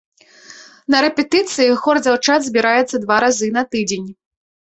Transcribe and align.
На 0.93 1.01
рэпетыцыі 1.05 1.75
хор 1.83 1.95
дзяўчат 2.05 2.41
збіраецца 2.47 3.01
два 3.05 3.17
разы 3.27 3.53
на 3.59 3.63
тыдзень. 3.75 4.09